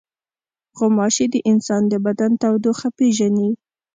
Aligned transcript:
غوماشې 0.77 1.25
د 1.33 1.35
انسان 1.51 1.81
د 1.91 1.93
بدن 2.05 2.31
تودوخه 2.41 2.89
پېژني. 2.97 3.51